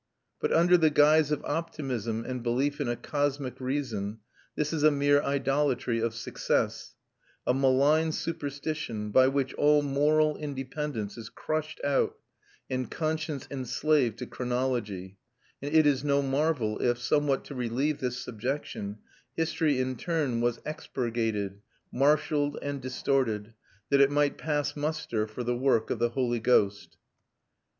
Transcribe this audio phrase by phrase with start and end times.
[0.39, 4.21] But under the guise of optimism and belief in a cosmic reason
[4.55, 6.95] this is mere idolatry of success
[7.45, 12.17] a malign superstition, by which all moral independence is crushed out
[12.67, 15.19] and conscience enslaved to chronology;
[15.61, 18.97] and it is no marvel if, somewhat to relieve this subjection,
[19.35, 21.61] history in turn was expurgated,
[21.91, 23.53] marshalled, and distorted,
[23.91, 26.97] that it might pass muster for the work of the Holy Ghost.